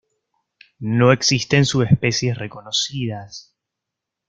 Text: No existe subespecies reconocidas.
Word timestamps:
No 0.79 1.11
existe 1.11 1.63
subespecies 1.63 2.35
reconocidas. 2.35 3.53